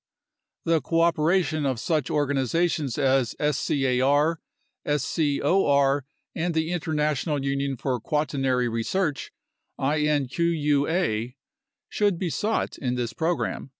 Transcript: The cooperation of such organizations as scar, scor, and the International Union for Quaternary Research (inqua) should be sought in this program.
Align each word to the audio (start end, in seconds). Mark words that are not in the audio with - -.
The 0.65 0.81
cooperation 0.81 1.63
of 1.63 1.79
such 1.79 2.09
organizations 2.09 2.97
as 2.97 3.35
scar, 3.55 4.41
scor, 4.83 5.95
and 6.33 6.53
the 6.55 6.71
International 6.71 7.45
Union 7.45 7.77
for 7.77 7.99
Quaternary 7.99 8.67
Research 8.67 9.31
(inqua) 9.79 11.35
should 11.87 12.17
be 12.17 12.29
sought 12.31 12.79
in 12.79 12.95
this 12.95 13.13
program. 13.13 13.69